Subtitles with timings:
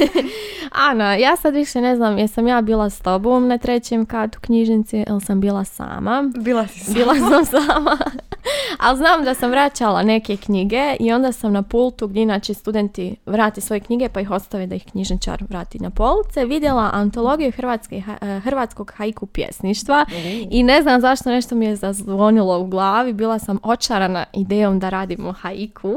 [0.90, 5.04] Ana, ja sad više ne znam, jesam ja bila s tobom na trećem katu knjižnici
[5.08, 6.30] ili sam bila sama.
[6.36, 6.94] Bila si sama.
[6.94, 7.98] Bila sam sama.
[8.84, 13.16] Ali znam da sam vraćala neke knjige i onda sam na pultu gdje inače studenti
[13.26, 16.44] vrati svoje knjige pa ih ostave da ih knjižničar vrati na police.
[16.44, 20.06] Vidjela antologiju hrvatske, ha- hrvatskog haiku pjesništva
[20.50, 23.12] i ne znam zašto nešto mi je zazvonilo u glavi.
[23.12, 25.94] Bila sam očarana idejom da radimo haiku.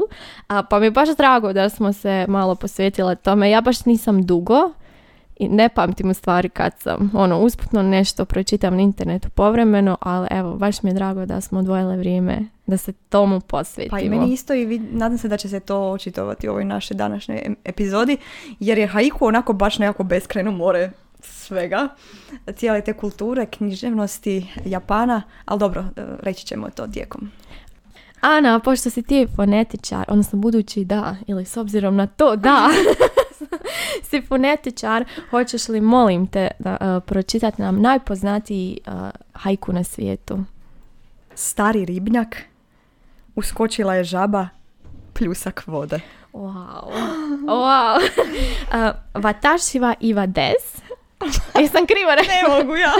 [0.48, 3.50] A, pa mi je baš drago da smo se malo posvetile tome.
[3.50, 4.70] Ja baš nisam dugo
[5.40, 10.28] i ne pamtim u stvari kad sam ono usputno nešto pročitam na internetu povremeno, ali
[10.30, 13.90] evo, baš mi je drago da smo odvojile vrijeme da se tomu posvetimo.
[13.90, 16.64] Pa i meni isto i vid- nadam se da će se to očitovati u ovoj
[16.64, 18.16] našoj današnjoj epizodi,
[18.60, 21.88] jer je haiku onako baš nekako beskrajno more svega,
[22.56, 27.30] cijele te kulture, književnosti Japana, ali dobro, e, reći ćemo to tijekom.
[28.20, 32.68] Ana, pošto si ti fonetičar, odnosno budući da, ili s obzirom na to da,
[34.04, 38.92] si fonetičar, hoćeš li, molim te, da uh, pročitati nam najpoznatiji uh,
[39.32, 40.38] haiku na svijetu?
[41.34, 42.36] Stari ribnjak,
[43.36, 44.48] uskočila je žaba,
[45.12, 46.00] pljusak vode.
[46.32, 46.92] Wow.
[47.46, 47.98] Wow.
[48.70, 50.89] Uh, iwa des.
[51.60, 52.34] Jesam krivo rekla?
[52.34, 52.92] Ne mogu ja.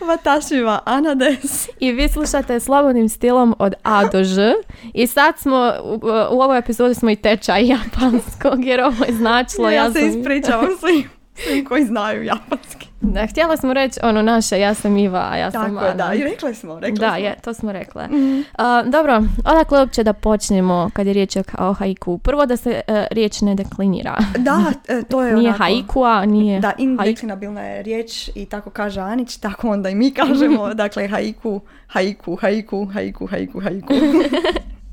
[0.08, 1.68] Vatašiva Anades.
[1.80, 4.52] I vi slušate slobodnim stilom od A do Ž.
[4.94, 9.70] I sad smo, u, u ovoj epizodi smo i tečaj japanskog, jer ovo je značilo.
[9.70, 12.88] Ja, se sam- ispričavam svim, svim koji znaju japanski.
[13.00, 16.06] Da, htjela smo reći ono naše, ja sam Iva, a ja sam Tako je, Ana.
[16.06, 16.14] da.
[16.14, 17.16] I rekli smo, rekli Da, smo.
[17.18, 18.08] je, to smo rekle.
[18.54, 22.18] A, dobro, odakle uopće da počnemo kad je riječ o haiku?
[22.18, 24.16] Prvo da se e, riječ ne deklinira.
[24.38, 25.62] Da, e, to je Nije onako...
[25.64, 26.82] haikua, nije Da, haiku.
[26.82, 32.36] indeklinabilna je riječ i tako kaže Anić, tako onda i mi kažemo, dakle, haiku, haiku,
[32.36, 33.92] haiku, haiku, haiku, haiku.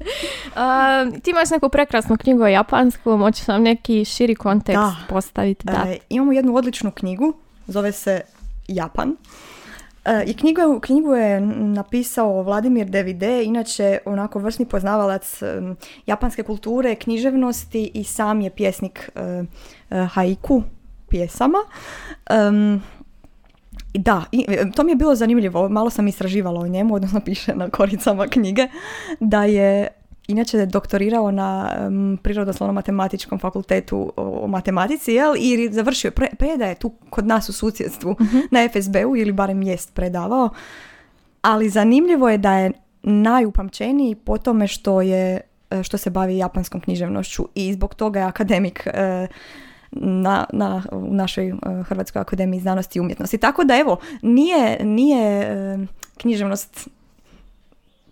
[0.56, 4.96] A, ti imaš neku prekrasnu knjigu o japanskom, hoćeš nam neki širi kontekst Da.
[5.10, 5.66] postaviti?
[5.66, 5.86] Da.
[5.88, 7.34] E, imamo jednu odličnu knjigu,
[7.68, 8.22] zove se
[8.68, 9.16] Japan.
[10.06, 15.42] E, I knjigu, knjigu je napisao Vladimir Devide, inače onako vrsni poznavalac
[16.06, 19.44] japanske kulture, književnosti i sam je pjesnik e,
[19.90, 20.64] e, haiku
[21.10, 21.58] pjesama.
[22.30, 23.01] I
[23.94, 27.56] da, i, e, to mi je bilo zanimljivo, malo sam istraživala o njemu, odnosno piše
[27.56, 28.68] na koricama knjige,
[29.20, 29.88] da je
[30.28, 35.36] inače doktorirao na um, prirodoslovno-matematičkom fakultetu o, o matematici, jel?
[35.38, 38.16] I završio, pre, predaje tu kod nas u susjedstvu
[38.52, 40.50] na FSB-u ili barem jest predavao.
[41.42, 42.72] Ali zanimljivo je da je
[43.04, 48.26] najupamćeniji po tome što je e, što se bavi japanskom književnošću i zbog toga je
[48.26, 49.28] akademik e,
[49.92, 51.54] na, na, u našoj e,
[51.84, 53.38] Hrvatskoj akademiji znanosti i umjetnosti.
[53.38, 55.78] Tako da evo, nije, nije e,
[56.18, 56.90] književnost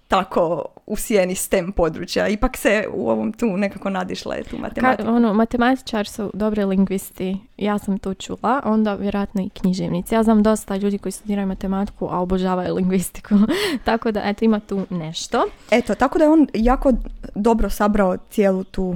[0.10, 2.28] tako u sjeni STEM područja.
[2.28, 5.12] Ipak se u ovom tu nekako nadišla je tu Ka, matematika.
[5.12, 10.16] ono, matematičar su dobri lingvisti, ja sam to čula, onda vjerojatno i književnici.
[10.16, 13.36] Ja znam dosta ljudi koji studiraju matematiku, a obožavaju lingvistiku.
[13.86, 15.46] Tako da, eto, ima tu nešto.
[15.72, 16.94] Eto, tako da je on jako
[17.36, 18.96] dobro sabrao cijelu tu,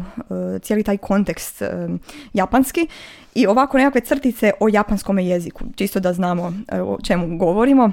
[0.56, 1.90] e, cijeli taj kontekst e,
[2.34, 2.88] japanski
[3.36, 7.92] i ovako nekakve crtice o japanskom jeziku, čisto da znamo e, o čemu govorimo.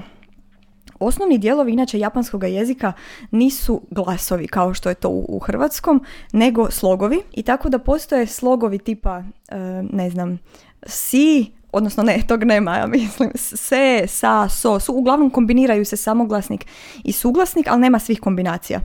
[1.01, 2.93] Osnovni dijelovi inače japanskog jezika
[3.31, 6.03] nisu glasovi kao što je to u, u hrvatskom,
[6.33, 9.57] nego slogovi i tako da postoje slogovi tipa, e,
[9.91, 10.39] ne znam,
[10.85, 16.65] si, odnosno ne, tog nema, ja mislim, se, sa, so, su, uglavnom kombiniraju se samoglasnik
[17.03, 18.79] i suglasnik, ali nema svih kombinacija.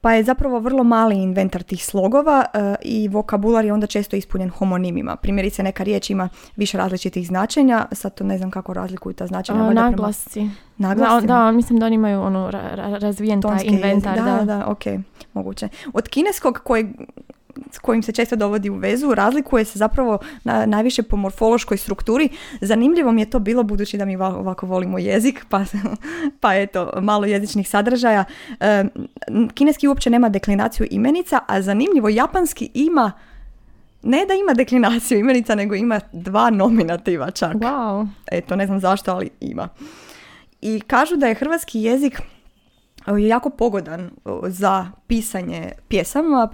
[0.00, 4.50] Pa je zapravo vrlo mali inventar tih slogova e, i vokabular je onda često ispunjen
[4.50, 5.16] homonimima.
[5.16, 9.58] Primjerice neka riječ ima više različitih značenja, sad to ne znam kako razlikuju ta značenja.
[9.60, 9.72] A,
[10.78, 11.26] naglasci.
[11.26, 14.16] Da, da, mislim da oni imaju ono ra- ra- razvijen taj inventar.
[14.16, 14.82] Da, Da, da, ok,
[15.32, 15.68] moguće.
[15.92, 16.86] Od kineskog kojeg
[17.70, 22.28] s kojim se često dovodi u vezu, razlikuje se zapravo na, najviše po morfološkoj strukturi.
[22.60, 25.64] Zanimljivo mi je to bilo budući da mi va- ovako volimo jezik, pa,
[26.40, 28.24] pa eto, malo jezičnih sadržaja.
[28.60, 28.84] E,
[29.54, 33.12] kineski uopće nema deklinaciju imenica, a zanimljivo, japanski ima
[34.02, 37.54] ne da ima deklinaciju imenica, nego ima dva nominativa čak.
[37.54, 38.08] Wow.
[38.32, 39.68] Eto, ne znam zašto, ali ima.
[40.60, 42.20] I kažu da je hrvatski jezik
[43.10, 46.48] o, jako pogodan o, za pisanje pjesama,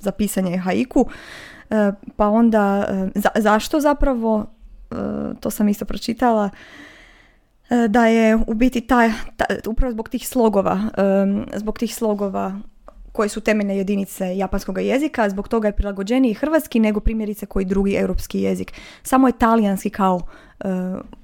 [0.00, 1.06] za pisanje haiku,
[1.70, 4.46] E, pa onda e, za- zašto zapravo,
[4.90, 4.94] e,
[5.40, 6.50] to sam isto pročitala,
[7.70, 10.80] e, da je u biti taj, ta, upravo zbog tih slogova,
[11.52, 12.58] e, zbog tih slogova
[13.18, 17.94] koje su temeljne jedinice japanskog jezika, zbog toga je prilagođeniji hrvatski nego primjerice koji drugi
[17.94, 18.72] europski jezik.
[19.02, 20.20] Samo je talijanski kao
[20.60, 20.64] e,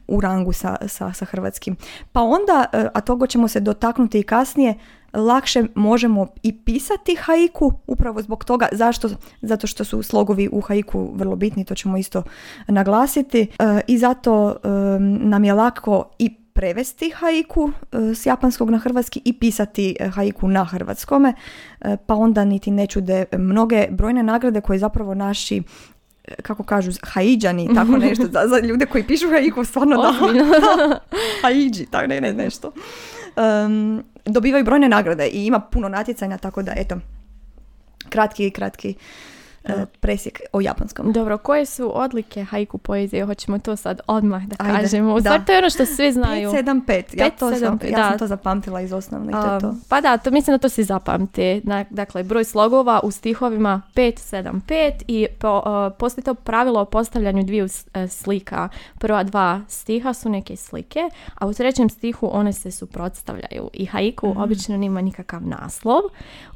[0.08, 1.76] u rangu sa, sa, sa hrvatskim.
[2.12, 4.74] Pa onda, e, a toga ćemo se dotaknuti i kasnije,
[5.12, 9.08] lakše možemo i pisati haiku upravo zbog toga zašto
[9.42, 12.22] zato što su slogovi u haiku vrlo bitni to ćemo isto
[12.68, 14.68] naglasiti e, i zato e,
[15.00, 20.64] nam je lako i prevesti haiku e, s japanskog na hrvatski i pisati haiku na
[20.64, 21.34] hrvatskome
[22.06, 25.62] pa onda niti ne čude mnoge brojne nagrade koje zapravo naši
[26.42, 30.14] kako kažu, haiđani, tako nešto, za, za ljude koji pišu haiku, stvarno da.
[31.42, 32.72] Haidži, tako ne, ne, nešto.
[33.66, 36.96] Um, dobivaju brojne nagrade i ima puno natjecanja, tako da, eto,
[38.08, 38.96] kratki, kratki E,
[40.00, 41.12] presjek o japanskom.
[41.12, 43.24] Dobro, koje su odlike haiku poezije?
[43.24, 45.14] Hoćemo to sad odmah da Ajde, kažemo.
[45.14, 46.50] U to je ono što svi znaju.
[46.50, 47.02] 575.
[47.12, 49.32] Ja, to sam, ja sam to zapamtila iz osnovne.
[49.32, 49.74] to to.
[49.88, 51.62] Pa da, to mislim da to svi zapamti.
[51.90, 57.66] Dakle, broj slogova u stihovima 575 i po, uh, postoji to pravilo o postavljanju dviju
[57.94, 58.68] e, slika.
[58.98, 61.00] Prva dva stiha su neke slike,
[61.34, 63.70] a u trećem stihu one se suprotstavljaju.
[63.72, 64.36] I haiku mm.
[64.36, 66.00] obično nima nikakav naslov.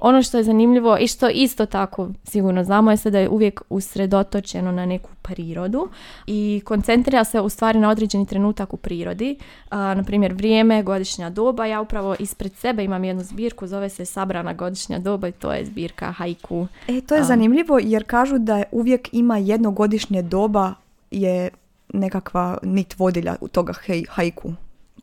[0.01, 3.63] Ono što je zanimljivo i što isto tako sigurno znamo je se da je uvijek
[3.69, 5.89] usredotočeno na neku prirodu
[6.27, 9.37] i koncentrira se u stvari na određeni trenutak u prirodi.
[9.71, 11.67] na primjer vrijeme, godišnja doba.
[11.67, 15.65] Ja upravo ispred sebe imam jednu zbirku, zove se Sabrana godišnja doba i to je
[15.65, 16.67] zbirka haiku.
[16.89, 20.75] E, to je zanimljivo jer kažu da uvijek ima jedno godišnje doba
[21.11, 21.51] je
[21.95, 23.73] nekakva nit vodilja u toga
[24.09, 24.53] haiku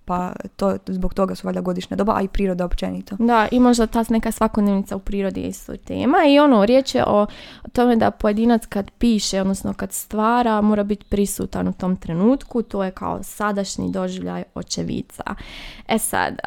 [0.05, 3.15] pa to, zbog toga su valjda godišnja doba, a i priroda općenito.
[3.19, 7.03] Da, i možda ta neka svakodnevnica u prirodi je isto tema i ono, riječ je
[7.07, 7.25] o
[7.73, 12.83] tome da pojedinac kad piše, odnosno kad stvara, mora biti prisutan u tom trenutku, to
[12.83, 15.23] je kao sadašnji doživljaj očevica.
[15.87, 16.39] E sad,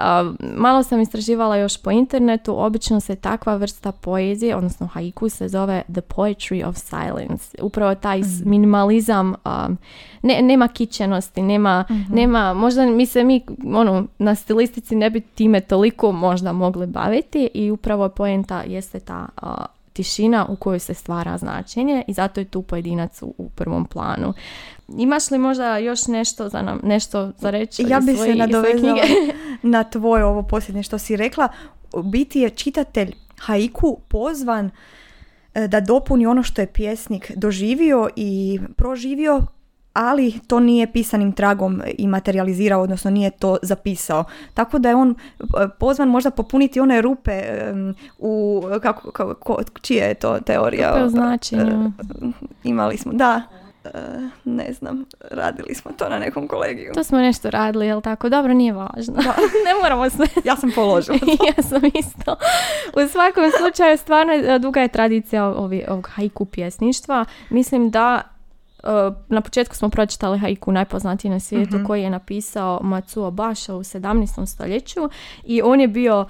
[0.56, 5.82] malo sam istraživala još po internetu, obično se takva vrsta poezije, odnosno haiku se zove
[5.92, 7.62] The Poetry of Silence.
[7.62, 8.42] Upravo taj mm.
[8.44, 9.34] minimalizam,
[10.22, 12.14] ne, nema kićenosti, nema, mhm.
[12.14, 17.50] nema, možda mi se mi ono, na stilistici ne bi time toliko možda mogli baviti
[17.54, 19.26] i upravo poenta jeste ta
[19.98, 24.32] tišina u kojoj se stvara značenje i zato je tu pojedinac u, prvom planu.
[24.98, 27.84] Imaš li možda još nešto za nam, nešto za reći?
[27.88, 29.02] Ja bi se nadovezala
[29.74, 31.48] na tvoje ovo posljednje što si rekla.
[32.04, 34.70] Biti je čitatelj haiku pozvan
[35.54, 39.42] e, da dopuni ono što je pjesnik doživio i proživio
[39.98, 44.24] ali to nije pisanim tragom i materializirao, odnosno nije to zapisao.
[44.54, 45.44] Tako da je on e,
[45.78, 47.42] pozvan možda popuniti one rupe
[48.18, 50.90] u, kako, kako, čija je to teorija?
[50.98, 51.92] Rupe značenju.
[52.22, 52.26] E,
[52.64, 53.42] imali smo, da.
[53.84, 53.90] E,
[54.44, 56.92] ne znam, radili smo to na nekom kolegiju.
[56.94, 58.28] To smo nešto radili, jel tako?
[58.28, 59.14] Dobro, nije važno.
[59.14, 59.34] Da.
[59.66, 60.26] ne moramo sve.
[60.44, 61.18] ja sam položila
[61.56, 62.36] ja sam isto.
[63.04, 67.24] U svakom slučaju, stvarno duga je tradicija ovog haiku pjesništva.
[67.50, 68.37] Mislim da
[69.28, 71.86] na početku smo pročitali haiku najpoznatiji na svijetu mhm.
[71.86, 74.46] koji je napisao Matsuo Basha u 17.
[74.46, 75.00] stoljeću
[75.44, 76.26] i on je bio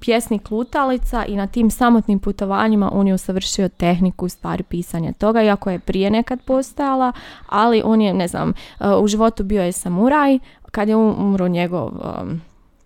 [0.00, 5.70] pjesnik lutalica i na tim samotnim putovanjima on je usavršio tehniku stvari pisanja toga, iako
[5.70, 7.12] je prije nekad postojala,
[7.46, 10.38] ali on je, ne znam, eh, u životu bio je samuraj,
[10.70, 11.90] kad je um, umro njegov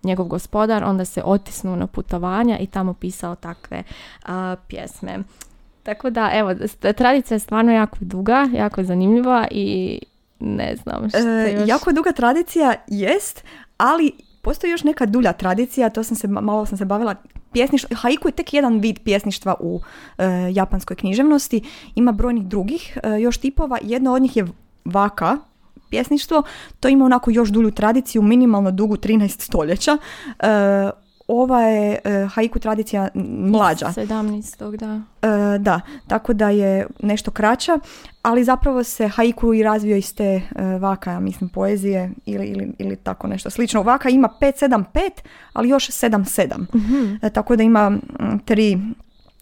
[0.07, 3.83] njegov gospodar, onda se otisnuo na putovanja i tamo pisao takve
[4.69, 5.19] pjesme.
[5.87, 6.55] Tako da, evo,
[6.97, 9.99] tradicija je stvarno jako duga, jako zanimljiva i
[10.41, 11.69] ne znam što e, još...
[11.69, 13.45] Jako duga tradicija jest,
[13.77, 14.13] ali
[14.43, 17.15] postoji još neka dulja tradicija, to sam se, malo sam se bavila
[17.53, 19.81] pjesništvo, haiku je tek jedan vid pjesništva u
[20.19, 21.63] e, japanskoj književnosti,
[21.95, 24.47] ima brojnih drugih e, još tipova, jedno od njih je
[24.85, 25.39] vaka,
[25.91, 26.43] pjesništvo,
[26.81, 29.99] to ima onako još dulju tradiciju, minimalno dugu 13 stoljeća.
[30.39, 33.09] E, ova je e, haiku tradicija
[33.51, 33.87] mlađa.
[33.87, 34.77] 17.
[34.77, 35.01] da.
[35.23, 37.79] E, da, tako da je nešto kraća,
[38.23, 42.73] ali zapravo se haiku i razvio iz te e, vaka, ja mislim, poezije ili, ili,
[42.79, 43.83] ili tako nešto slično.
[43.83, 44.85] Vaka ima 5-7-5,
[45.53, 46.59] ali još 7-7.
[46.59, 47.21] Mm-hmm.
[47.33, 47.99] Tako da ima
[48.45, 48.79] tri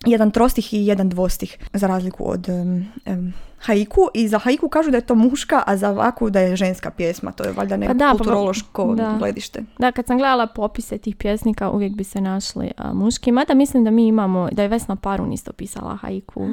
[0.06, 3.32] jedan trostih i jedan dvostih za razliku od um,
[3.64, 6.90] haiku i za haiku kažu da je to muška, a za vaku da je ženska
[6.90, 7.32] pjesma.
[7.32, 9.16] To je valjda neko pa da, pa kulturološko da.
[9.18, 9.64] gledište.
[9.78, 13.32] Da, kad sam gledala popise tih pjesnika uvijek bi se našli a, muški.
[13.32, 16.46] Mada mislim da mi imamo, da je Vesna Parun isto pisala haiku.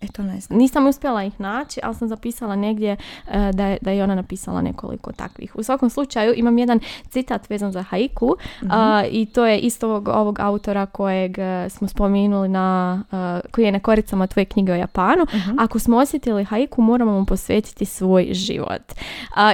[0.00, 0.58] Eto ne znam.
[0.58, 4.62] Nisam uspjela ih naći, ali sam zapisala negdje uh, da, je, da je ona napisala
[4.62, 5.56] nekoliko takvih.
[5.56, 8.72] U svakom slučaju imam jedan citat vezan za haiku mhm.
[9.10, 13.02] i to je isto ovog, ovog autora kojeg uh, smo spomenuli na,
[13.50, 15.26] koji je na koricama tvoje knjige o Japanu.
[15.34, 15.58] Mhm.
[15.58, 18.82] Ako smo osjetili haiku, moramo mu posvetiti svoj život.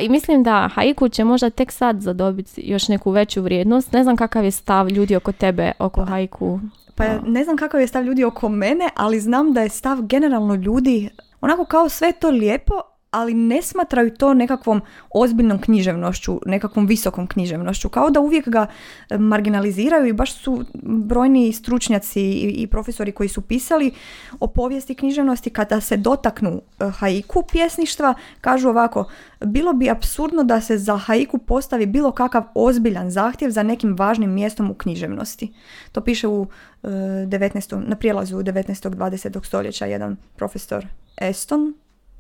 [0.02, 3.92] I mislim da haiku će možda tek sad zadobiti još neku veću vrijednost.
[3.92, 6.06] Ne znam kakav je stav ljudi oko tebe, oko pa.
[6.06, 6.60] haiku.
[6.94, 10.54] Pa ne znam kakav je stav ljudi oko mene, ali znam da je stav generalno
[10.54, 11.08] ljudi
[11.40, 12.74] onako kao sve to lijepo,
[13.14, 14.80] ali ne smatraju to nekakvom
[15.10, 17.88] ozbiljnom književnošću, nekakvom visokom književnošću.
[17.88, 18.66] Kao da uvijek ga
[19.10, 23.92] e, marginaliziraju i baš su brojni stručnjaci i, profesori koji su pisali
[24.40, 29.08] o povijesti književnosti kada se dotaknu e, haiku pjesništva, kažu ovako,
[29.44, 34.34] bilo bi absurdno da se za haiku postavi bilo kakav ozbiljan zahtjev za nekim važnim
[34.34, 35.52] mjestom u književnosti.
[35.92, 36.46] To piše u
[36.82, 37.88] 19.
[37.88, 38.90] na prijelazu 19.
[38.90, 39.46] 20.
[39.46, 41.74] stoljeća jedan profesor Eston,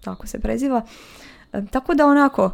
[0.04, 0.82] tako se preziva.
[1.52, 2.50] E, tako da onako,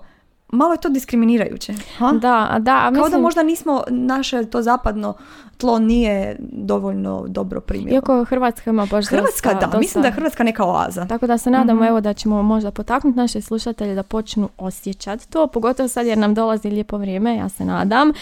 [0.52, 1.74] malo je to diskriminirajuće.
[1.98, 2.12] Ha?
[2.12, 2.90] Da, da.
[2.90, 3.02] Mislim...
[3.02, 5.14] Kao da možda nismo, naše to zapadno
[5.60, 7.94] tlo nije dovoljno dobro primjeno.
[7.94, 9.78] Iako Hrvatska ima baš Hrvatska, da.
[9.78, 11.06] Mislim da je Hrvatska neka oaza.
[11.06, 15.30] Tako da se nadamo mm evo da ćemo možda potaknuti naše slušatelje da počnu osjećati
[15.30, 18.12] to, pogotovo sad jer nam dolazi lijepo vrijeme, ja se nadam,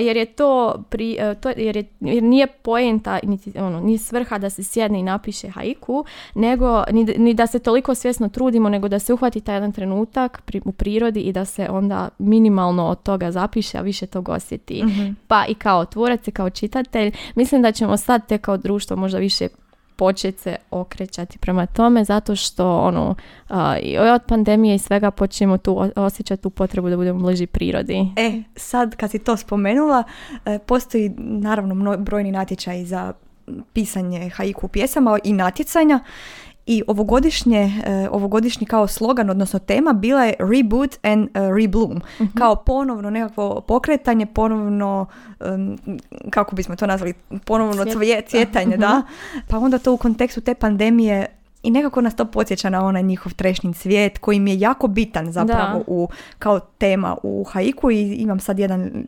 [0.00, 3.18] jer je to, pri, e, to jer, je, jer nije poenta,
[3.58, 7.94] ono, nije svrha da se sjedne i napiše haiku, nego ni, ni da se toliko
[7.94, 11.61] svjesno trudimo, nego da se uhvati taj jedan trenutak pri, u prirodi i da se
[11.70, 14.84] onda minimalno od toga zapiše, a više tog osjeti.
[14.84, 18.96] mm Pa i kao tvorac i kao čitatelj, mislim da ćemo sad te kao društvo
[18.96, 19.48] možda više
[19.96, 23.14] početi se okrećati prema tome zato što ono
[23.82, 28.06] i od pandemije i svega počnemo tu osjećati tu potrebu da budemo bliži prirodi.
[28.16, 30.04] E, sad kad si to spomenula,
[30.44, 33.12] e, postoji naravno brojni natječaj za
[33.72, 36.00] pisanje haiku pjesama i natjecanja
[36.66, 42.00] i ovogodišnje, uh, ovogodišnji kao slogan, odnosno tema bila je Reboot and uh, Rebloom.
[42.20, 42.38] Mhm.
[42.38, 45.06] Kao ponovno nekakvo pokretanje, ponovno,
[46.30, 47.14] kako bismo to nazvali,
[47.44, 47.84] ponovno
[48.28, 48.98] cvjetanje, da.
[48.98, 49.38] Mhm.
[49.48, 51.26] Pa onda to u kontekstu te pandemije
[51.62, 55.32] i nekako nas to podsjeća na onaj njihov trešnji cvijet koji mi je jako bitan
[55.32, 59.04] zapravo u, kao tema u haiku i imam sad jedan,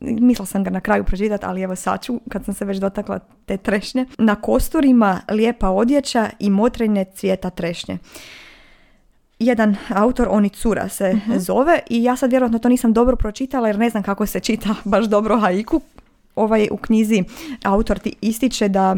[0.00, 3.18] mislila sam ga na kraju pročitati, ali evo sad ću kad sam se već dotakla
[3.46, 4.06] te trešnje.
[4.18, 7.98] Na kosturima lijepa odjeća i motrenje cvijeta trešnje
[9.42, 13.78] jedan autor, Onicura se uh zove i ja sad vjerojatno to nisam dobro pročitala jer
[13.78, 15.80] ne znam kako se čita baš dobro haiku.
[16.36, 17.24] Ovaj u knjizi
[17.64, 18.96] autor ti ističe da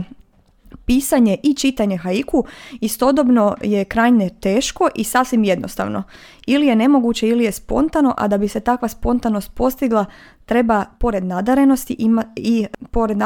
[0.84, 2.44] pisanje i čitanje haiku
[2.80, 6.02] istodobno je krajnje teško i sasvim jednostavno.
[6.46, 10.04] Ili je nemoguće ili je spontano, a da bi se takva spontanost postigla
[10.46, 13.18] treba pored nadarenosti ima, i pored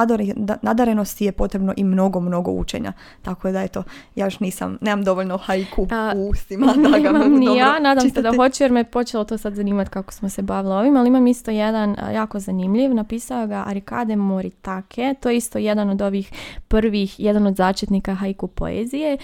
[0.62, 2.92] nadarenosti je potrebno i mnogo, mnogo učenja.
[3.22, 3.82] Tako da eto,
[4.14, 8.22] ja još nisam, nemam dovoljno haiku u ustima da ga mogu ni ja, nadam se
[8.22, 11.26] da hoću jer me počelo to sad zanimati kako smo se bavili ovim, ali imam
[11.26, 16.32] isto jedan jako zanimljiv, napisao ga Arikade Moritake, to je isto jedan od ovih
[16.68, 19.16] prvih, jedan od začetnika haiku poezije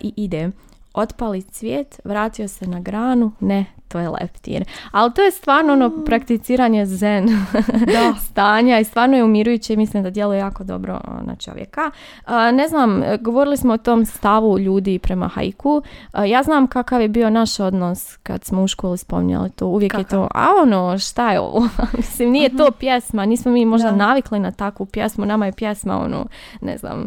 [0.00, 0.50] i ide
[0.94, 4.64] otpali cvijet, vratio se na granu, ne, to je leptir.
[4.90, 6.04] Ali to je stvarno ono mm.
[6.04, 7.26] prakticiranje zen
[7.94, 8.14] da.
[8.20, 11.90] stanja i stvarno je umirujuće i mislim da djeluje jako dobro na čovjeka.
[12.52, 15.82] ne znam, govorili smo o tom stavu ljudi prema haiku.
[16.26, 19.66] ja znam kakav je bio naš odnos kad smo u školi spominjali to.
[19.66, 21.68] Uvijek je to, a ono, šta je ovo?
[21.96, 22.78] mislim, nije to mhm.
[22.78, 26.26] pjesma, nismo mi možda navikli na takvu pjesmu, nama je pjesma ono,
[26.60, 27.06] ne znam,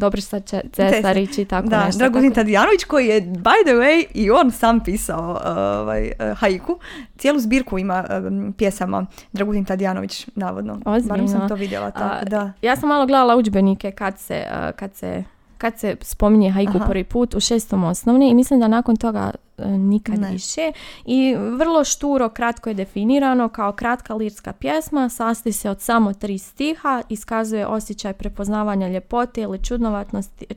[0.00, 0.40] Dobriša
[0.72, 1.98] Cesarić i tako da, nešto.
[1.98, 5.40] Dragutin Tadijanović koji je, by the way, i on sam pisao
[5.80, 6.78] ovaj, uh, haiku.
[7.18, 10.80] Cijelu zbirku ima um, pjesama Dragutin Tadijanović, navodno.
[10.84, 11.28] Ozbiljno.
[11.28, 11.90] sam to vidjela.
[11.90, 12.52] Tako, da.
[12.62, 15.24] Ja sam malo gledala udžbenike kad se, uh, kad se
[15.58, 16.86] kad se spominje haiku Aha.
[16.86, 19.30] prvi put u šestom osnovni i mislim da nakon toga
[19.62, 20.72] e, nikad više.
[21.04, 26.38] I vrlo šturo, kratko je definirano kao kratka lirska pjesma, sastoji se od samo tri
[26.38, 29.60] stiha, iskazuje osjećaj prepoznavanja ljepote ili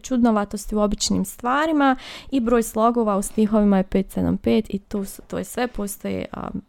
[0.01, 1.95] čudnovatosti u običnim stvarima
[2.31, 6.25] i broj slogova u stihovima je 575 i tu to je sve, postoje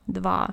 [0.06, 0.48] dva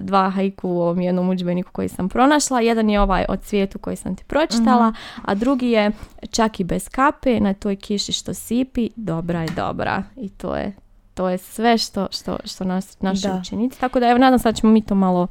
[0.00, 2.60] dva haiku u ovom jednom udžbeniku koji sam pronašla.
[2.60, 4.98] Jedan je ovaj od svijetu koji sam ti pročitala, mhm.
[5.24, 5.92] a drugi je
[6.30, 10.02] čak i bez kape, na toj kiši što sipi, dobra je dobra.
[10.16, 10.72] I to je,
[11.20, 13.80] to je sve što, što, što nas, naši učenici.
[13.80, 15.26] Tako da evo, nadam se da ćemo mi to malo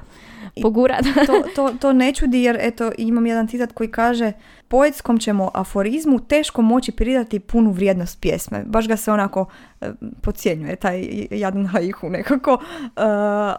[0.62, 1.14] pogurati.
[1.28, 4.32] to, to, to ne čudi jer eto, imam jedan citat koji kaže
[4.70, 8.64] poetskom ćemo aforizmu teško moći pridati punu vrijednost pjesme.
[8.66, 9.46] Baš ga se onako
[9.82, 12.90] e, podcjenjuje taj jadan haiku nekako, e,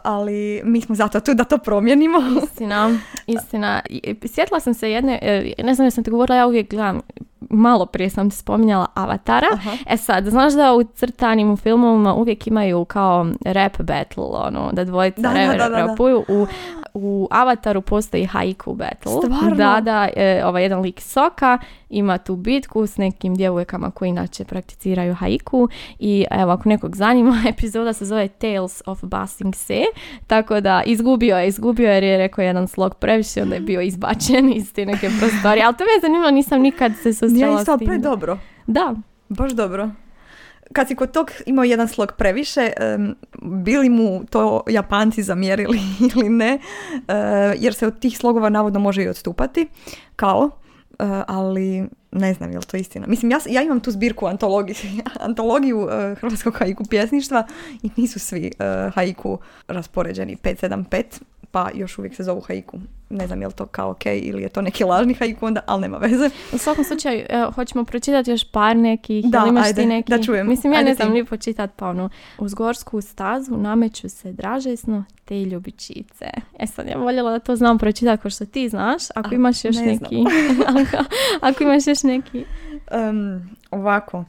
[0.03, 2.19] ali mi smo zato tu da to promijenimo.
[2.45, 3.81] Istina, istina.
[4.27, 7.01] Sjetila sam se jedne, e, ne znam da sam ti govorila, ja uvijek gledam
[7.51, 9.47] malo prije sam ti spominjala Avatara.
[9.87, 15.21] E sad, znaš da u crtanim filmovima uvijek imaju kao rap battle, ono, da dvojica
[15.21, 16.25] da, da, rapuju.
[16.29, 16.47] U,
[16.95, 19.13] u Avataru postoji haiku battle.
[19.13, 19.57] Stvarno?
[19.57, 21.59] Da, da, e, ovaj jedan lik Soka
[21.91, 25.69] ima tu bitku s nekim djevojkama koji inače prakticiraju haiku
[25.99, 29.85] i evo ako nekog zanima epizoda se zove Tales of Basing Se
[30.27, 33.81] tako da izgubio je, izgubio je jer je rekao jedan slog previše onda je bio
[33.81, 37.65] izbačen iz te neke prostorije ali to me je zanimljivo nisam nikad se susrela ja,
[37.65, 38.03] s tim.
[38.03, 38.39] dobro.
[38.67, 38.95] Da.
[39.29, 39.91] Baš dobro.
[40.73, 43.17] Kad si kod tog imao jedan slog previše, um,
[43.63, 45.79] bili mu to Japanci zamjerili
[46.15, 46.59] ili ne,
[46.93, 47.03] uh,
[47.59, 49.69] jer se od tih slogova navodno može i odstupati,
[50.17, 50.53] kao, uh,
[51.27, 53.07] ali ne znam je li to istina.
[53.07, 54.77] Mislim, ja, ja imam tu zbirku antologiju,
[55.21, 57.47] antologiju uh, hrvatskog haiku pjesništva
[57.83, 58.51] i nisu svi
[58.95, 61.05] haiku raspoređeni 575,
[61.51, 62.79] pa još uvijek se zovu haiku.
[63.11, 65.81] Ne znam je li to kao ok ili je to neki lažni haiku onda, ali
[65.81, 66.31] nema veze.
[66.53, 70.11] U svakom slučaju, evo, hoćemo pročitati još par nekih, Da, ili imaš ajde, ti neki?
[70.11, 70.49] da čujem.
[70.49, 71.15] Mislim, ja Ajde ne znam ti.
[71.15, 76.27] ni počitati, pa ono, uz gorsku stazu nameću se dražesno te ljubičice.
[76.59, 79.65] E sad, ja voljela da to znam pročitati kao što ti znaš, ako A, imaš
[79.65, 80.25] još ne neki.
[81.41, 82.45] ako imaš još neki.
[83.11, 84.25] Um, ovako,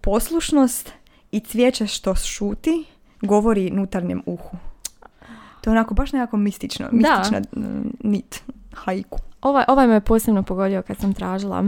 [0.00, 0.92] poslušnost
[1.32, 2.84] i cvijeće što šuti
[3.20, 4.56] govori nutarnjem uhu.
[5.66, 8.42] To je onako baš nekako mistično, mistična mm, nit,
[8.74, 9.18] haiku.
[9.42, 11.64] Ovaj, ovaj me posebno pogodio kad sam tražila.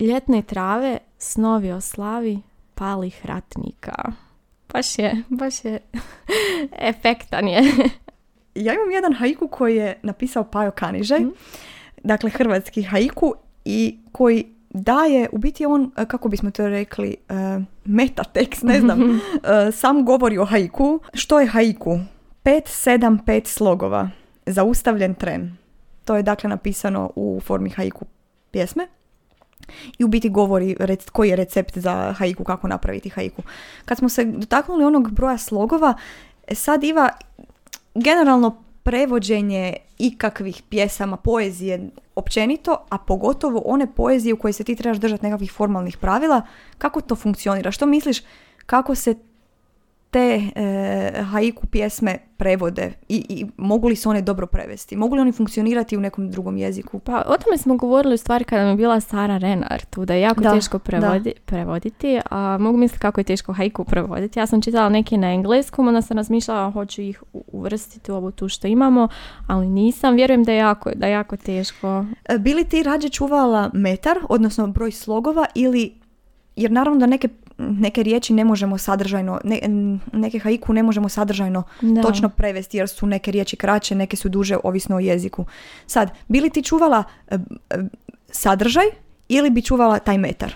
[0.00, 2.38] Ljetne trave, snovi o slavi,
[2.74, 3.94] palih ratnika.
[4.72, 5.78] Baš je, baš je
[6.90, 7.62] efektan je.
[8.54, 11.28] Ja imam jedan haiku koji je napisao Pajo Kaniže, Mhm.
[12.04, 13.34] dakle hrvatski haiku
[13.64, 17.34] i koji daje, u biti on, e, kako bismo to rekli, e,
[17.84, 21.00] metatekst, ne znam, e, sam govori o haiku.
[21.14, 21.98] Što je haiku?
[22.50, 24.10] 5-7-5 slogova,
[24.46, 25.56] zaustavljen tren.
[26.04, 28.04] To je dakle napisano u formi haiku
[28.50, 28.88] pjesme.
[29.98, 30.76] I u biti govori
[31.12, 33.42] koji je recept za haiku, kako napraviti haiku.
[33.84, 35.94] Kad smo se dotaknuli onog broja slogova,
[36.52, 37.08] sad Iva,
[37.94, 44.98] generalno prevođenje ikakvih pjesama, poezije općenito, a pogotovo one poezije u kojoj se ti trebaš
[44.98, 46.42] držati nekakvih formalnih pravila,
[46.78, 47.70] kako to funkcionira?
[47.70, 48.22] Što misliš
[48.66, 49.14] kako se
[50.10, 54.96] te e, haiku pjesme prevode I, i mogu li se one dobro prevesti?
[54.96, 56.98] Mogu li oni funkcionirati u nekom drugom jeziku?
[56.98, 60.14] Pa o tome smo govorili u stvari kada mi je bila Sara Renar tu, da
[60.14, 64.38] je jako Da, teško prevodi, prevoditi, a mogu misliti kako je teško haiku prevoditi.
[64.38, 68.48] Ja sam čitala neki na engleskom, onda sam razmišljala hoću ih uvrstiti u ovu tu
[68.48, 69.08] što imamo,
[69.46, 70.14] ali nisam.
[70.16, 72.04] Vjerujem da je jako, da je jako teško.
[72.28, 75.94] E, Bi li ti rađe čuvala metar, odnosno broj slogova ili,
[76.56, 77.28] jer naravno da neke,
[77.60, 79.60] neke riječi ne možemo sadržajno, ne-
[80.12, 82.02] neke haiku ne možemo sadržajno Da.
[82.02, 85.44] točno prevesti jer su neke riječi kraće, neke su duže, ovisno o jeziku.
[85.86, 87.34] Sad, bi li ti čuvala e,
[87.70, 87.76] e,
[88.28, 88.84] sadržaj
[89.28, 90.52] ili bi čuvala taj metar?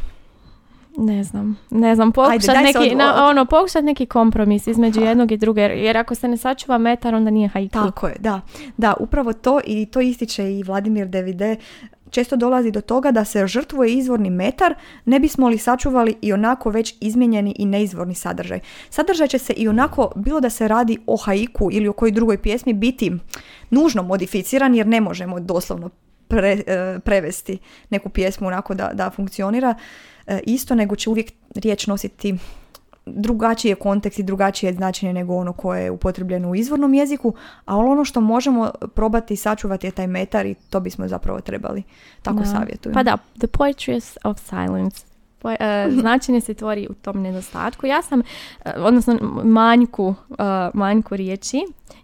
[0.96, 5.32] Ne znam, ne znam, pokušat daj se neki, na, ono, pokušat neki kompromis između jednog
[5.32, 7.72] i druge, jer ako se ne sačuva metar, onda nije haiku.
[7.72, 8.40] Tako je, da.
[8.76, 11.56] Da, upravo to i to ističe i Vladimir Devide.
[12.14, 14.74] Često dolazi do toga da se žrtvuje izvorni metar,
[15.04, 18.60] ne bismo li sačuvali i onako već izmijenjeni i neizvorni sadržaj.
[18.90, 22.38] Sadržaj će se i onako, bilo da se radi o haiku ili o kojoj drugoj
[22.42, 23.12] pjesmi, biti
[23.70, 25.90] nužno modificiran jer ne možemo doslovno
[26.28, 27.58] pre- e, prevesti
[27.90, 29.74] neku pjesmu onako da, da funkcionira
[30.26, 32.34] e, isto, nego će uvijek riječ nositi
[33.06, 37.34] drugačiji je kontekst i drugačije je značenje nego ono koje je upotrebljeno u izvornom jeziku,
[37.64, 41.82] a ono što možemo probati sačuvati je taj metar i to bismo zapravo trebali.
[42.22, 42.44] Tako Da.
[42.44, 42.94] savjetujem.
[42.94, 45.06] Pa da, the poetry of silence.
[45.38, 45.56] Po, e,
[46.00, 47.86] značenje se tvori u tom nedostatku.
[47.86, 50.34] Ja sam, e, odnosno manjku, e,
[50.74, 51.58] manjku riječi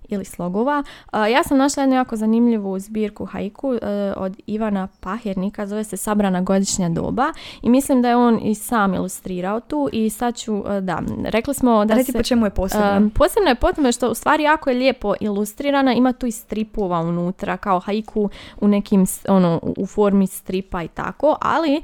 [0.08, 0.82] ili slogova.
[1.12, 3.78] E, ja sam našla jednu jako zanimljivu zbirku haiku e,
[4.16, 8.94] od Ivana Pahirnika, zove se Sabrana godišnja doba i mislim da je on i sam
[8.94, 12.18] ilustrirao tu i sad ću, e, da, rekli smo da Reci se...
[12.18, 13.10] po čemu je posebno.
[13.14, 17.00] Posebno je po tome što u stvari jako je lijepo ilustrirana, ima tu i stripova
[17.00, 21.82] unutra, kao haiku u nekim, ono, u- formi stripa i tako, ali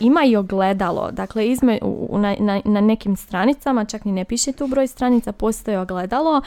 [0.00, 4.52] ima i ogledalo, dakle izme, u- na, na, na nekim stranicama, čak ni ne piše
[4.52, 6.40] tu broj stranica, postoji ogledalo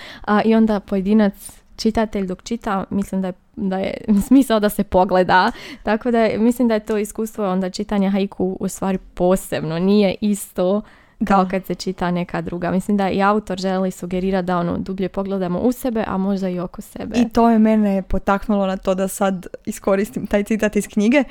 [0.46, 1.34] i onda pojedinac
[1.76, 3.94] čitatelj dok čita, mislim da je, da je
[4.28, 5.52] smisao da se pogleda,
[5.84, 10.16] tako da je- mislim da je to iskustvo onda čitanja haiku u stvari posebno, nije
[10.22, 10.82] isto
[11.28, 11.50] kao Da.
[11.50, 12.72] kad se čita neka druga.
[12.72, 16.60] Mislim da i autor želi sugerirati da ono dublje pogledamo u sebe, a možda i
[16.60, 17.20] oko sebe.
[17.20, 21.24] I to je mene potaknulo na to da sad iskoristim taj citat iz knjige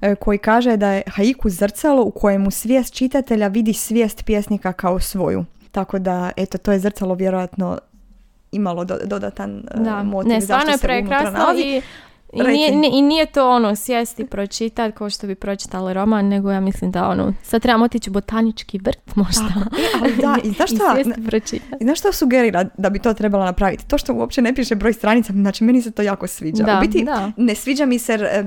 [0.00, 5.00] e, koji kaže da je haiku zrcalo u kojemu svijest čitatelja vidi svijest pjesnika kao
[5.00, 5.44] svoju.
[5.70, 7.78] Tako da, eto, to je zrcalo vjerojatno
[8.54, 11.62] imalo do- dodatan e, da, motiv ne, zašto je se unutra prekrasno nalazi.
[11.62, 11.82] i,
[12.32, 16.50] i, nije, ni- i nije to ono sjesti pročitati kao što bi pročitali roman, nego
[16.50, 19.48] ja mislim da ono, sad trebamo otići u botanički vrt možda.
[19.48, 19.76] Tako.
[19.76, 20.96] E, ali da, i znaš šta?
[21.26, 21.76] pročitati.
[21.80, 23.88] I znaš što sugerira da bi to trebala napraviti?
[23.88, 26.64] To što uopće ne piše broj stranica, znači meni se to jako sviđa.
[26.64, 27.30] Da, U biti da.
[27.36, 28.44] ne sviđa mi se e,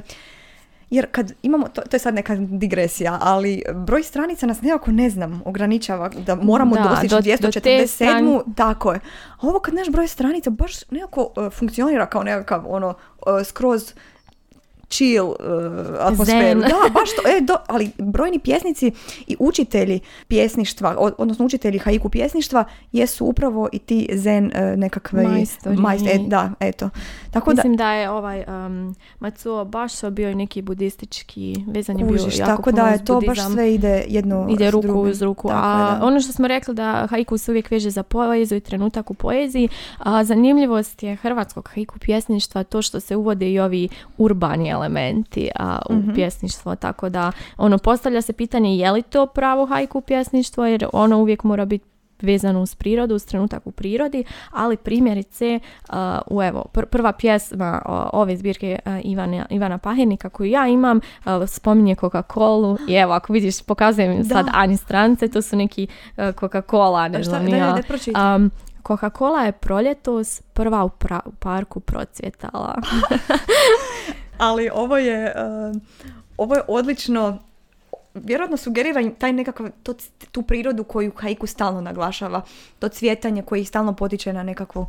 [0.90, 5.10] jer kad imamo, to, to je sad neka digresija, ali broj stranica nas nekako ne
[5.10, 7.22] znam, ograničava da moramo Da, dostići do- do
[7.52, 8.42] te 247.
[8.56, 9.00] Tako je.
[9.32, 12.94] A ovo kad naš broj stranica baš nekako e, funkcionira kao nekakav ono
[13.40, 13.94] e, skroz
[14.90, 15.36] chill uh,
[16.00, 16.42] atmosferu.
[16.42, 16.60] Zen.
[16.60, 17.30] Da, baš to.
[17.30, 18.92] E, do, ali brojni pjesnici
[19.28, 25.24] i učitelji pjesništva, od- odnosno učitelji haiku pjesništva jesu upravo i ti zen uh, nekakve
[25.24, 25.78] Majstori.
[25.78, 26.90] majst- e, da, eto.
[27.32, 32.18] Tako da Mislim da je ovaj um, Matsuo Basho bio neki budistički, vezan je bio
[32.30, 35.12] jako tako da je to baš sve ide jedno ide ruku drugim.
[35.12, 35.48] uz ruku.
[35.48, 36.06] Tako A je, da.
[36.06, 39.70] ono što smo rekli da haiku se uvijek veže za poeziju i trenutak u poeziji,
[39.98, 45.80] a zanimljivost je hrvatskog haiku pjesništva to što se uvode i ovi urbani elementi a,
[45.90, 46.14] u Mhm.
[46.14, 51.18] pjesništvo, tako da ono postavlja se pitanje je li to pravo haiku pjesništvo jer ono
[51.18, 51.86] uvijek mora biti
[52.22, 55.60] vezano uz prirodu, uz trenutak u prirodi, ali primjerice
[55.90, 60.68] a, u evo, pr- prva pjesma a, ove zbirke a, Ivana, Ivana Pahirnika koju ja
[60.68, 61.00] imam
[61.48, 64.52] spominje Coca-Colu i evo ako vidiš pokazujem sad Da.
[64.56, 65.88] Ani strance, to su neki
[66.18, 67.76] Coca-Cola, ne znam ja.
[68.36, 68.52] Um,
[68.84, 72.76] Coca-Cola je proljetos prva u, pra- u parku procvjetala.
[74.38, 75.34] Ali ovo je,
[75.72, 75.82] uh,
[76.38, 77.38] ovo je odlično,
[78.14, 79.94] vjerojatno sugerira taj nekakav, to,
[80.32, 82.42] tu prirodu koju haiku stalno naglašava,
[82.80, 84.88] to cvjetanje koje ih stalno potiče na nekakvo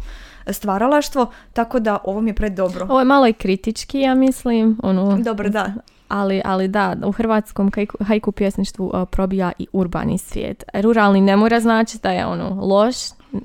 [0.51, 2.87] stvaralaštvo, tako da ovo mi je pred dobro.
[2.91, 4.79] Ovo je malo i kritički, ja mislim.
[4.83, 5.73] Ono, Dobro, da.
[6.09, 10.65] Ali, ali da, u hrvatskom haiku, haiku pjesništvu uh, probija i urbani svijet.
[10.75, 12.97] Ruralni ne mora znači da je ono loš,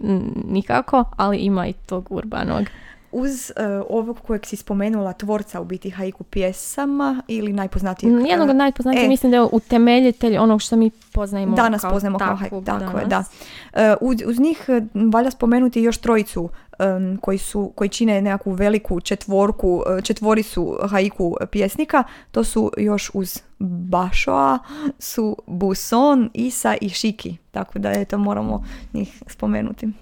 [0.03, 2.63] n- nikako, ali ima i tog urbanog.
[3.13, 8.13] Uz uh, ovog kojeg si spomenula, tvorca u biti haiku pjesama ili najpoznatijeg...
[8.13, 9.07] Mm, Jednog od uh, najpoznatijih e.
[9.07, 13.05] mislim da je utemeljitelj onog što mi poznajemo Danas kao poznajemo kao haiku, tako je,
[13.05, 13.23] da.
[13.73, 14.81] E, uz, uz njih e,
[15.13, 16.49] valja spomenuti još trojicu
[16.79, 22.03] em, koji, su, koji čine nekakvu veliku četvorku, e, četvorisu haiku pjesnika.
[22.31, 24.59] To su još uz Bašoa,
[24.99, 27.37] su Buson, Isa i Šiki.
[27.51, 29.85] Tako da eto moramo njih spomenuti.
[29.85, 29.93] Uh,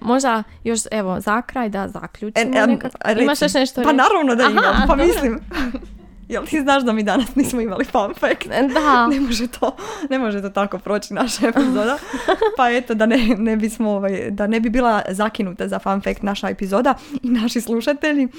[0.00, 2.96] možda još evo za kraj da zaključimo E, em, nekako.
[3.04, 3.22] reci.
[3.22, 3.96] Imaš još nešto Pa reći?
[3.96, 5.04] naravno da Aha, imam, pa dobro.
[5.06, 5.38] mislim.
[6.28, 8.46] Jel ti znaš da mi danas nismo imali fun fact?
[8.74, 9.06] Da.
[9.10, 9.76] Ne može to,
[10.10, 11.98] ne može to tako proći naša epizoda.
[12.56, 16.22] Pa eto, da ne, ne bismo, ovaj, da ne bi bila zakinuta za fun fact
[16.22, 18.24] naša epizoda i naši slušatelji.
[18.24, 18.30] Uh,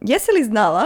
[0.00, 0.84] jesi li znala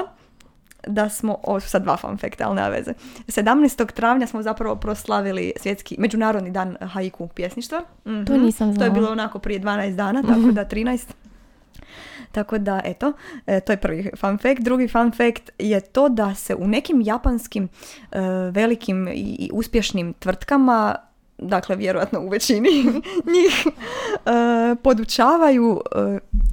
[0.86, 2.92] da smo, ovo su sad dva fun facta, ali nema veze.
[3.26, 3.92] 17.
[3.92, 7.82] travnja smo zapravo proslavili svjetski, međunarodni dan haiku pjesništva.
[8.06, 8.24] Mhm.
[8.24, 8.90] To nisam To je znala.
[8.90, 11.04] bilo onako prije 12 dana, tako da 13.
[12.32, 13.12] Tako da, eto,
[13.46, 14.60] e, to je prvi fun fact.
[14.60, 17.68] Drugi fun fact je to da se u nekim japanskim
[18.12, 20.96] e, velikim i, uspješnim tvrtkama,
[21.38, 22.70] dakle vjerojatno u većini
[23.34, 25.80] njih, e, podučavaju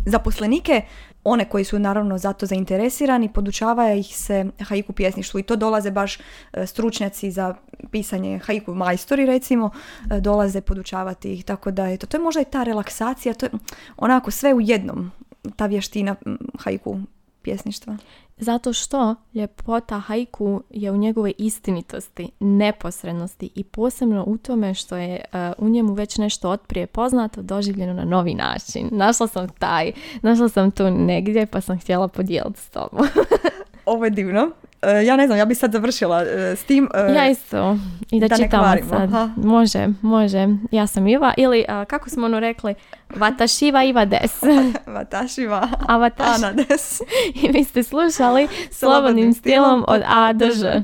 [0.05, 0.81] zaposlenike
[1.29, 6.17] one koji su naravno zato zainteresirani, podučava ih se haiku pjesništvu i to dolaze baš
[6.17, 7.55] e, stručnjaci za
[7.91, 9.69] pisanje haiku majstori recimo,
[10.11, 13.51] e, dolaze podučavati ih, tako da eto, to je možda i ta relaksacija, to je
[13.97, 15.11] onako sve u jednom,
[15.55, 16.15] ta vještina
[16.59, 16.99] haiku
[17.41, 17.97] pjesništva.
[18.39, 25.15] Zato što ljepota haiku je u njegovoj istinitosti, neposrednosti i posebno u tome što je
[25.15, 28.89] e, u njemu već nešto otprije poznato, doživljeno na novi način.
[28.91, 33.07] Našla sam taj, našla sam tu negdje pa sam htjela podijeliti s tobom.
[33.85, 34.51] Ovo je divno.
[34.81, 36.89] E, ja ne znam, ja bi sad završila e, s tim.
[36.93, 37.77] e, ja isto.
[38.11, 39.29] I da, da čitamo sad.
[39.37, 40.47] Može, može.
[40.71, 41.33] Ja sam Iva.
[41.37, 42.75] Ili, a, kako smo ono rekli,
[43.15, 44.41] Vatashiva Iva Des.
[44.95, 46.37] Vatašiva A Vataš...
[46.37, 47.01] Ana Des.
[47.43, 50.81] I vi ste slušali Slobodnim stilom od A do Ž.